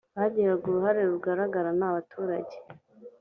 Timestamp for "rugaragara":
1.11-1.69